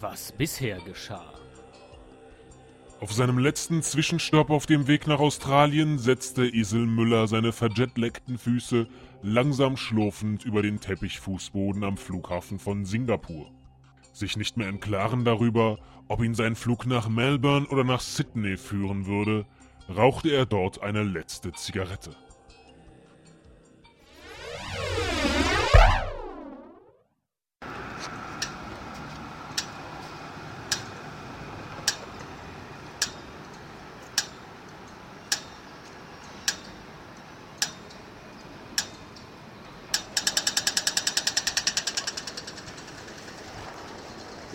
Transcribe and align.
was 0.00 0.32
bisher 0.32 0.78
geschah. 0.80 1.32
Auf 3.00 3.12
seinem 3.12 3.38
letzten 3.38 3.82
Zwischenstopp 3.82 4.50
auf 4.50 4.66
dem 4.66 4.88
Weg 4.88 5.06
nach 5.06 5.20
Australien 5.20 5.98
setzte 5.98 6.44
Isel 6.46 6.86
Müller 6.86 7.28
seine 7.28 7.52
verjetleckten 7.52 8.38
Füße 8.38 8.88
langsam 9.22 9.76
schlurfend 9.76 10.44
über 10.44 10.62
den 10.62 10.80
Teppichfußboden 10.80 11.84
am 11.84 11.96
Flughafen 11.96 12.58
von 12.58 12.84
Singapur. 12.84 13.52
Sich 14.12 14.36
nicht 14.36 14.56
mehr 14.56 14.68
im 14.68 14.80
Klaren 14.80 15.24
darüber, 15.24 15.78
ob 16.08 16.22
ihn 16.22 16.34
sein 16.34 16.56
Flug 16.56 16.86
nach 16.86 17.08
Melbourne 17.08 17.68
oder 17.68 17.84
nach 17.84 18.00
Sydney 18.00 18.56
führen 18.56 19.06
würde, 19.06 19.46
rauchte 19.88 20.30
er 20.30 20.46
dort 20.46 20.82
eine 20.82 21.04
letzte 21.04 21.52
Zigarette. 21.52 22.16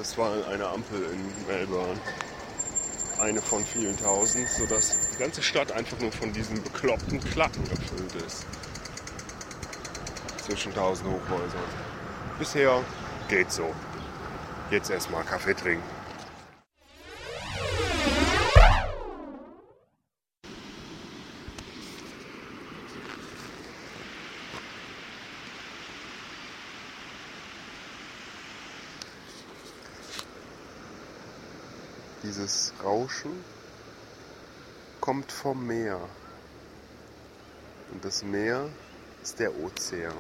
Das 0.03 0.17
war 0.17 0.33
eine 0.49 0.67
Ampel 0.67 1.01
in 1.13 1.47
Melbourne. 1.47 1.97
Eine 3.19 3.41
von 3.41 3.63
vielen 3.63 3.97
tausend, 3.97 4.49
sodass 4.49 4.97
die 5.13 5.17
ganze 5.17 5.41
Stadt 5.41 5.71
einfach 5.71 5.97
nur 5.99 6.11
von 6.11 6.33
diesen 6.33 6.61
bekloppten 6.61 7.21
Klappen 7.21 7.63
gefüllt 7.69 8.13
ist. 8.15 8.45
Zwischen 10.45 10.73
tausend 10.73 11.07
Hochhäusern. 11.07 11.63
Bisher 12.37 12.81
geht 13.29 13.49
so. 13.49 13.73
Jetzt 14.71 14.89
erstmal 14.91 15.23
Kaffee 15.23 15.53
trinken. 15.53 16.02
Dieses 32.23 32.71
Rauschen 32.81 33.43
kommt 35.01 35.29
vom 35.29 35.67
Meer. 35.67 35.99
Und 37.91 38.05
das 38.05 38.23
Meer 38.23 38.69
ist 39.21 39.39
der 39.39 39.53
Ozean. 39.59 40.13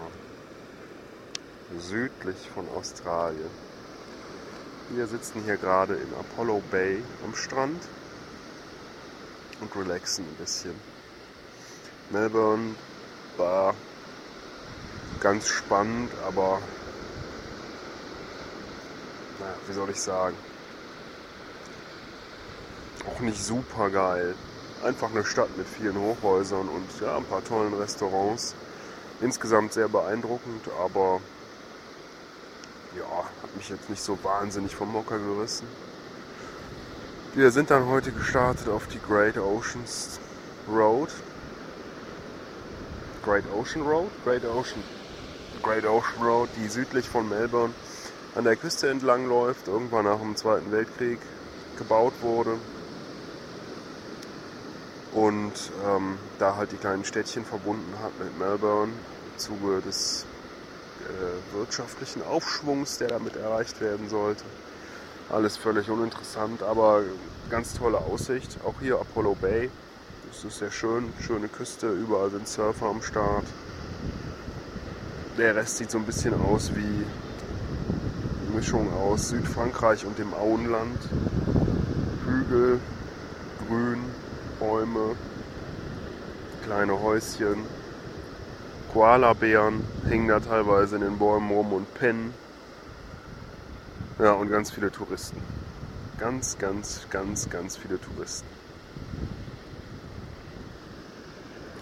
Südlich 1.79 2.49
von 2.53 2.67
Australien. 2.75 3.49
Wir 4.89 5.07
sitzen 5.07 5.43
hier 5.45 5.55
gerade 5.55 5.95
in 5.95 6.13
Apollo 6.19 6.61
Bay 6.69 7.01
am 7.23 7.33
Strand 7.35 7.81
und 9.61 9.73
relaxen 9.73 10.25
ein 10.25 10.35
bisschen. 10.35 10.75
Melbourne 12.09 12.75
war 13.37 13.73
ganz 15.21 15.47
spannend, 15.47 16.11
aber 16.27 16.61
naja, 19.39 19.55
wie 19.67 19.73
soll 19.73 19.89
ich 19.89 20.01
sagen? 20.01 20.35
Auch 23.07 23.19
nicht 23.19 23.43
super 23.43 23.89
geil. 23.89 24.35
Einfach 24.83 25.11
eine 25.11 25.25
Stadt 25.25 25.55
mit 25.57 25.67
vielen 25.67 25.97
Hochhäusern 25.97 26.67
und 26.67 27.01
ja, 27.01 27.17
ein 27.17 27.25
paar 27.25 27.43
tollen 27.43 27.73
Restaurants. 27.73 28.55
Insgesamt 29.21 29.73
sehr 29.73 29.87
beeindruckend, 29.87 30.67
aber 30.83 31.21
ja, 32.97 33.23
hat 33.41 33.55
mich 33.55 33.69
jetzt 33.69 33.89
nicht 33.89 34.01
so 34.01 34.17
wahnsinnig 34.23 34.75
vom 34.75 34.91
Mocker 34.91 35.17
gerissen. 35.19 35.67
Wir 37.33 37.51
sind 37.51 37.71
dann 37.71 37.87
heute 37.87 38.11
gestartet 38.11 38.67
auf 38.67 38.87
die 38.87 38.99
Great 38.99 39.37
Oceans 39.37 40.19
Road. 40.69 41.09
Great 43.23 43.45
Ocean 43.53 43.85
Road? 43.85 44.09
Great 44.25 44.45
Ocean. 44.45 44.83
Great 45.61 45.85
Ocean 45.85 46.21
Road, 46.21 46.49
die 46.57 46.67
südlich 46.67 47.07
von 47.07 47.29
Melbourne 47.29 47.73
an 48.35 48.43
der 48.43 48.57
Küste 48.57 48.89
entlang 48.89 49.29
läuft, 49.29 49.67
irgendwann 49.67 50.05
nach 50.05 50.19
dem 50.19 50.35
Zweiten 50.35 50.71
Weltkrieg 50.71 51.19
gebaut 51.77 52.13
wurde 52.21 52.57
und 55.13 55.53
ähm, 55.87 56.17
da 56.39 56.55
halt 56.55 56.71
die 56.71 56.77
kleinen 56.77 57.05
Städtchen 57.05 57.45
verbunden 57.45 57.93
hat 58.01 58.17
mit 58.19 58.37
Melbourne 58.39 58.91
im 58.91 59.39
Zuge 59.39 59.81
des 59.81 60.25
äh, 61.03 61.55
wirtschaftlichen 61.57 62.23
Aufschwungs, 62.23 62.97
der 62.97 63.09
damit 63.09 63.35
erreicht 63.35 63.79
werden 63.79 64.09
sollte. 64.09 64.43
Alles 65.29 65.57
völlig 65.57 65.89
uninteressant, 65.89 66.63
aber 66.63 67.03
ganz 67.49 67.73
tolle 67.73 67.97
Aussicht. 67.97 68.57
Auch 68.65 68.75
hier 68.81 68.99
Apollo 68.99 69.37
Bay. 69.39 69.69
Das 70.31 70.43
ist 70.43 70.57
sehr 70.59 70.71
schön, 70.71 71.13
schöne 71.21 71.47
Küste, 71.47 71.91
überall 71.91 72.31
sind 72.31 72.47
Surfer 72.47 72.87
am 72.87 73.01
Start. 73.03 73.45
Der 75.37 75.55
Rest 75.55 75.77
sieht 75.77 75.91
so 75.91 75.99
ein 75.99 76.05
bisschen 76.05 76.33
aus 76.41 76.71
wie 76.75 77.05
eine 78.45 78.55
Mischung 78.55 78.91
aus 78.93 79.29
Südfrankreich 79.29 80.05
und 80.05 80.17
dem 80.17 80.33
Auenland. 80.33 80.97
Hügel, 82.25 82.79
grün, 83.67 83.99
Bäume, 84.63 85.17
kleine 86.63 87.01
Häuschen. 87.01 87.65
Koalabären 88.93 89.83
hängen 90.07 90.29
da 90.29 90.39
teilweise 90.39 90.95
in 90.95 91.01
den 91.01 91.17
Bäumen 91.17 91.51
rum 91.51 91.73
und 91.73 91.93
pennen. 91.95 92.33
Ja, 94.19 94.31
und 94.31 94.49
ganz 94.49 94.71
viele 94.71 94.89
Touristen. 94.89 95.41
Ganz, 96.17 96.57
ganz, 96.57 97.05
ganz, 97.09 97.49
ganz 97.49 97.75
viele 97.75 97.99
Touristen. 97.99 98.47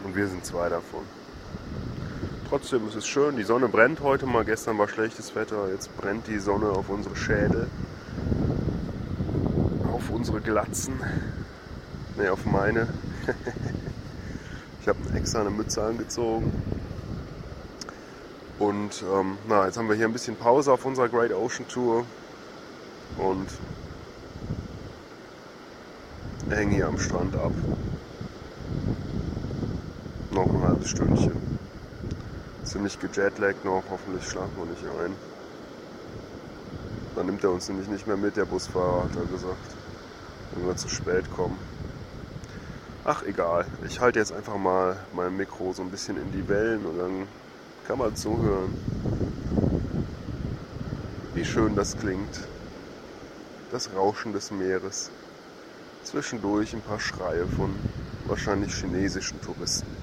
Und 0.04 0.16
wir 0.16 0.28
sind 0.28 0.44
zwei 0.44 0.68
davon. 0.68 1.02
Trotzdem 2.50 2.88
ist 2.88 2.96
es 2.96 3.06
schön, 3.06 3.36
die 3.36 3.44
Sonne 3.44 3.68
brennt 3.68 4.00
heute 4.00 4.26
mal. 4.26 4.44
Gestern 4.44 4.80
war 4.80 4.88
schlechtes 4.88 5.36
Wetter, 5.36 5.70
jetzt 5.72 5.96
brennt 5.98 6.26
die 6.26 6.40
Sonne 6.40 6.72
auf 6.72 6.90
unsere 6.90 7.16
Schädel, 7.16 7.68
auf 9.94 10.10
unsere 10.10 10.42
Glatzen. 10.42 11.00
Ne, 12.18 12.32
auf 12.32 12.46
meine. 12.46 12.88
ich 14.82 14.88
habe 14.88 15.00
extra 15.16 15.42
eine 15.42 15.50
Mütze 15.50 15.82
angezogen. 15.84 16.52
Und 18.60 19.04
ähm, 19.12 19.38
na, 19.48 19.66
jetzt 19.66 19.78
haben 19.78 19.88
wir 19.88 19.96
hier 19.96 20.06
ein 20.06 20.14
bisschen 20.14 20.36
Pause 20.36 20.74
auf 20.74 20.86
unserer 20.86 21.10
Great 21.10 21.34
Ocean 21.34 21.68
Tour. 21.68 22.06
Und 23.18 23.48
hängen 26.50 26.72
hier 26.72 26.88
am 26.88 27.00
Strand 27.00 27.36
ab. 27.36 27.54
Noch 30.32 30.48
ein 30.48 30.62
halbes 30.64 30.90
Stündchen. 30.90 31.60
Ziemlich 32.64 33.00
gejetlaggt 33.00 33.66
noch, 33.66 33.84
hoffentlich 33.90 34.28
schlafen 34.28 34.52
wir 34.58 34.66
nicht 34.66 34.84
ein. 34.84 35.16
Dann 37.16 37.26
nimmt 37.26 37.44
er 37.44 37.52
uns 37.52 37.68
nämlich 37.68 37.88
nicht 37.88 38.08
mehr 38.08 38.18
mit, 38.18 38.38
der 38.38 38.46
Busfahrer 38.46 39.06
hat 39.06 39.16
er 39.16 39.26
gesagt, 39.26 39.76
wenn 40.54 40.68
wir 40.68 40.76
zu 40.76 40.90
spät 40.90 41.26
kommen. 41.36 41.58
Ach 43.14 43.24
egal, 43.24 43.66
ich 43.86 44.00
halte 44.00 44.20
jetzt 44.20 44.32
einfach 44.32 44.56
mal 44.56 44.96
mein 45.14 45.36
Mikro 45.36 45.74
so 45.74 45.82
ein 45.82 45.92
bisschen 45.92 46.16
in 46.16 46.32
die 46.32 46.48
Wellen 46.48 46.86
und 46.86 46.98
dann 46.98 47.28
kann 47.86 47.98
man 47.98 48.16
zuhören, 48.16 48.74
wie 51.34 51.44
schön 51.44 51.76
das 51.76 51.98
klingt. 51.98 52.48
Das 53.70 53.94
Rauschen 53.94 54.32
des 54.32 54.52
Meeres. 54.52 55.12
Zwischendurch 56.06 56.74
ein 56.74 56.80
paar 56.80 57.02
Schreie 57.02 57.46
von 57.48 57.76
wahrscheinlich 58.28 58.74
chinesischen 58.76 59.42
Touristen. 59.42 60.01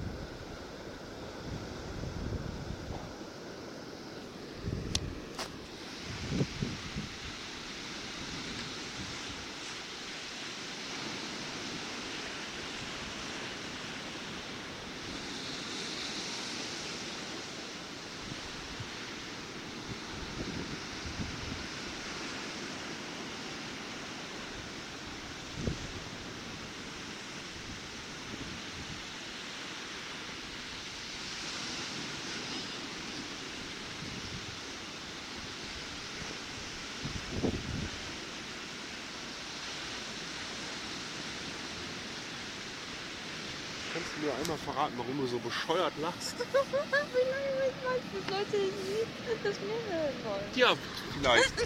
Du 44.19 44.25
mir 44.27 44.33
einmal 44.33 44.57
verraten, 44.57 44.93
warum 44.97 45.17
du 45.17 45.27
so 45.27 45.39
bescheuert 45.39 45.93
lachst? 46.01 46.35
Vielleicht 46.37 47.79
weiß 47.85 48.01
dass 48.13 48.25
Leute 48.37 48.57
nicht 48.57 49.45
das 49.45 49.59
Meer 49.59 49.81
hören 49.89 50.15
wollen. 50.25 50.49
Ja, 50.55 50.75
vielleicht. 51.17 51.53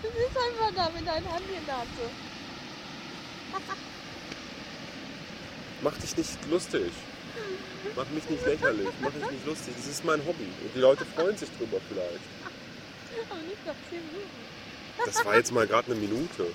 Du 0.00 0.08
bist 0.12 0.36
einfach 0.38 0.72
da 0.76 0.90
mit 0.96 1.04
deinen 1.04 1.28
Hand 1.32 1.42
in 1.48 1.66
der 1.66 1.74
Nase. 1.74 2.10
Mach 5.82 5.98
dich 5.98 6.16
nicht 6.16 6.46
lustig. 6.48 6.92
Mach 7.96 8.08
mich 8.10 8.30
nicht 8.30 8.46
lächerlich. 8.46 8.88
Mach 9.00 9.10
dich 9.10 9.28
nicht 9.28 9.44
lustig. 9.44 9.74
Das 9.76 9.86
ist 9.88 10.04
mein 10.04 10.24
Hobby. 10.24 10.44
Und 10.62 10.72
die 10.72 10.78
Leute 10.78 11.04
freuen 11.04 11.36
sich 11.36 11.48
drüber 11.58 11.78
vielleicht. 11.88 12.20
Aber 13.30 13.40
nicht 13.40 13.66
nach 13.66 13.74
10 13.90 13.98
Minuten. 14.06 14.30
Das 15.04 15.24
war 15.24 15.36
jetzt 15.36 15.52
mal 15.52 15.66
gerade 15.66 15.90
eine 15.90 16.00
Minute. 16.00 16.46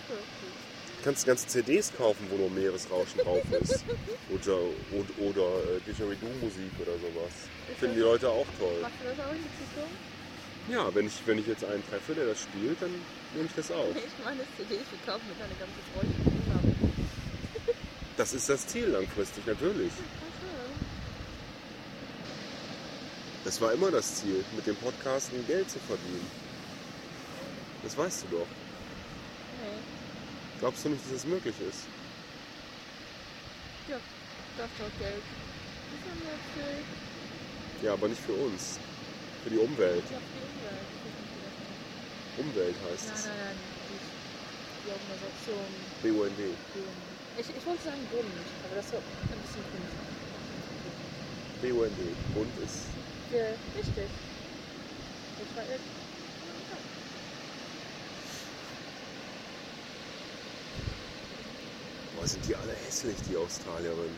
Du 1.02 1.06
kannst 1.06 1.26
ganze 1.26 1.48
CDs 1.48 1.92
kaufen, 1.98 2.28
wo 2.30 2.38
nur 2.38 2.52
Meeresrauschen 2.52 3.22
drauf 3.22 3.42
ist. 3.60 3.84
Oder, 4.30 4.60
oder, 4.92 5.30
oder 5.32 5.76
äh, 5.76 5.80
Didgeridoo-Musik 5.88 6.72
oder 6.80 6.94
sowas. 6.94 7.34
Finden 7.80 7.96
die 7.96 8.02
Leute 8.02 8.30
auch 8.30 8.46
toll. 8.60 8.78
Machst 8.84 8.98
du 9.02 9.10
das 9.10 9.26
auch 9.26 9.32
in 9.32 9.40
die 9.40 9.50
Zukunft? 9.74 9.98
Ja, 10.70 10.94
wenn 10.94 11.08
ich, 11.08 11.14
wenn 11.26 11.40
ich 11.40 11.48
jetzt 11.48 11.66
einen 11.66 11.84
treffe, 11.90 12.14
der 12.14 12.28
das 12.28 12.42
spielt, 12.42 12.80
dann 12.80 12.92
nehme 13.34 13.48
ich 13.48 13.56
das 13.56 13.72
auf. 13.72 13.90
Ich 13.96 14.24
meine 14.24 14.42
CDs 14.58 14.86
gekauft 14.92 15.24
mit 15.28 15.42
einer 15.42 15.58
ganzen 15.58 15.82
Freundin. 15.92 16.22
Das 18.16 18.34
ist 18.34 18.48
das 18.48 18.68
Ziel 18.68 18.86
langfristig, 18.90 19.44
natürlich. 19.48 19.92
Das 23.44 23.60
war 23.60 23.74
immer 23.74 23.90
das 23.90 24.18
Ziel, 24.18 24.46
mit 24.56 24.68
dem 24.68 24.76
Podcasten 24.76 25.48
Geld 25.48 25.68
zu 25.68 25.80
verdienen. 25.80 26.30
Das 27.82 27.98
weißt 27.98 28.26
du 28.30 28.38
doch. 28.38 28.48
Nee, 29.64 30.01
Glaubst 30.62 30.86
du 30.86 30.90
nicht, 30.90 31.04
dass 31.06 31.12
es 31.18 31.26
möglich 31.26 31.56
ist? 31.68 31.90
ja, 33.90 33.98
das 34.58 34.70
doch 34.78 34.94
Geld. 35.02 35.26
Das 35.26 36.02
ja 36.06 36.14
natürlich. 36.22 36.86
Ja, 37.82 37.94
aber 37.94 38.08
nicht 38.08 38.22
für 38.22 38.34
uns. 38.34 38.78
Für 39.44 39.50
die 39.50 39.58
Umwelt. 39.58 40.06
Ja, 40.06 40.22
für 40.22 40.38
die 40.38 40.46
Umwelt. 40.46 40.86
Das. 41.42 42.46
Umwelt 42.46 42.76
heißt 42.78 43.10
Nein, 43.10 43.18
es. 43.18 43.26
nein, 43.26 43.42
nein. 43.42 43.58
Die, 43.90 43.98
die 44.86 44.92
Organisation. 44.94 45.66
BUND. 46.06 46.40
Ich, 47.42 47.50
ich 47.58 47.66
wollte 47.66 47.82
sagen 47.82 48.06
Bund, 48.14 48.30
aber 48.70 48.76
das 48.78 48.94
war 48.94 49.02
ein 49.02 49.42
bisschen 49.42 49.66
künstlich. 49.74 50.14
BUND. 51.74 51.98
Bund 52.38 52.54
ist. 52.62 52.86
Ja, 53.34 53.50
richtig. 53.74 54.06
Ich 55.42 55.58
war 55.58 55.66
Boah, 62.22 62.28
sind 62.28 62.48
die 62.48 62.56
alle 62.56 62.74
hässlich, 62.74 63.18
die 63.28 63.36
Australierinnen. 63.36 64.16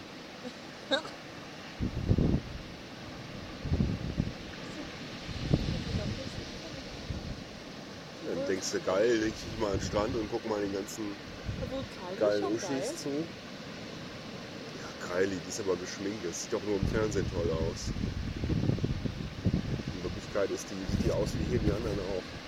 Dann 8.25 8.45
denkst 8.45 8.71
du, 8.71 8.81
geil, 8.81 9.19
leg 9.19 9.33
ich 9.33 9.45
mich 9.45 9.57
mal 9.57 9.67
an 9.67 9.77
den 9.79 9.81
Strand 9.81 10.13
und 10.17 10.29
guck 10.29 10.43
mal 10.49 10.59
den 10.59 10.73
ganzen 10.73 11.15
geilen 12.19 12.43
Uschis 12.43 12.67
geil. 12.67 12.95
zu. 12.97 13.09
Ja, 14.81 15.07
Kylie, 15.07 15.39
die 15.39 15.47
ist 15.47 15.61
aber 15.61 15.77
geschminkt. 15.77 16.25
Das 16.25 16.43
sieht 16.43 16.51
doch 16.51 16.61
nur 16.61 16.75
im 16.75 16.85
Fernsehen 16.85 17.25
toll 17.31 17.49
aus. 17.51 17.93
In 19.95 20.03
Wirklichkeit 20.03 20.51
ist 20.51 20.69
die, 20.69 20.75
sieht 20.91 21.03
die 21.03 21.11
aus 21.11 21.37
wie 21.39 21.45
hier 21.45 21.59
die 21.59 21.71
anderen 21.71 22.01
auch. 22.01 22.42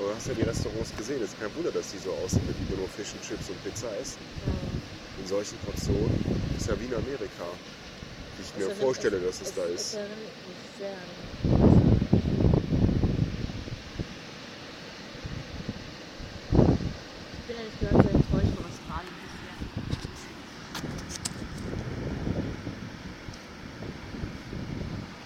Aber 0.00 0.08
du 0.08 0.14
hast 0.16 0.28
ja 0.28 0.34
die 0.34 0.42
Restaurants 0.42 0.96
gesehen. 0.96 1.22
Es 1.22 1.28
ist 1.34 1.38
kein 1.40 1.54
Wunder, 1.56 1.70
dass 1.70 1.90
die 1.90 1.98
so 1.98 2.10
aussehen, 2.24 2.40
wenn 2.48 2.56
die 2.66 2.74
nur 2.74 2.88
Fish 2.88 3.12
and 3.12 3.22
Chips 3.22 3.50
und 3.50 3.62
Pizza 3.62 3.94
essen. 4.00 4.16
In 5.20 5.26
solchen 5.26 5.58
Portionen 5.58 6.24
ist 6.56 6.66
ja 6.68 6.80
wie 6.80 6.86
in 6.86 6.94
Amerika. 6.94 7.44
Wie 8.38 8.42
ich 8.42 8.56
mir 8.56 8.64
erinnert- 8.64 8.78
vorstelle, 8.82 9.20
dass 9.20 9.42
es, 9.42 9.52
da 9.52 9.62
Es 9.64 9.92
ist. 9.92 9.98
mich 9.98 10.08
sehr 10.78 10.88
an. 10.96 12.00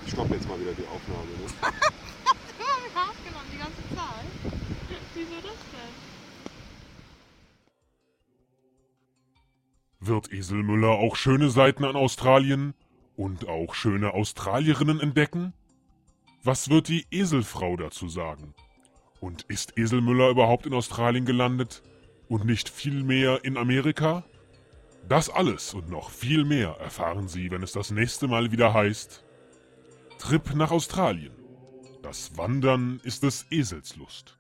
Ich 0.05 0.13
stoppe 0.13 0.35
jetzt 0.35 0.49
mal 0.49 0.59
wieder 0.59 0.73
die 0.73 0.87
Aufnahme. 0.87 1.31
Ne? 1.39 1.71
Aufgenommen 2.95 3.49
die 3.53 3.59
ganze 3.59 3.83
Zeit. 3.95 4.64
Wieso 5.15 5.37
das 5.37 5.43
denn? 5.43 6.05
Wird 10.01 10.33
Esel 10.33 10.63
Müller 10.63 10.91
auch 10.91 11.15
schöne 11.17 11.51
Seiten 11.51 11.85
an 11.85 11.95
Australien 11.95 12.75
und 13.17 13.49
auch 13.49 13.75
schöne 13.75 14.13
Australierinnen 14.13 15.01
entdecken? 15.01 15.53
Was 16.43 16.69
wird 16.69 16.89
die 16.89 17.07
Eselfrau 17.11 17.77
dazu 17.77 18.09
sagen? 18.09 18.55
Und 19.21 19.43
ist 19.43 19.79
Esel 19.79 20.01
Müller 20.01 20.31
überhaupt 20.31 20.67
in 20.67 20.75
Australien 20.75 21.25
gelandet 21.25 21.83
und 22.29 22.45
nicht 22.45 22.69
viel 22.69 23.05
mehr 23.05 23.45
in 23.45 23.57
Amerika? 23.57 24.25
Das 25.09 25.31
alles 25.31 25.75
und 25.75 25.89
noch 25.89 26.11
viel 26.11 26.45
mehr 26.45 26.77
erfahren 26.81 27.29
Sie, 27.29 27.51
wenn 27.51 27.63
es 27.63 27.73
das 27.73 27.91
nächste 27.91 28.27
Mal 28.27 28.53
wieder 28.53 28.75
heißt 28.75 29.25
Trip 30.19 30.55
nach 30.55 30.71
Australien. 30.71 31.35
Das 32.03 32.37
Wandern 32.37 33.01
ist 33.05 33.23
des 33.23 33.47
Esels 33.51 33.97
Lust. 33.97 34.39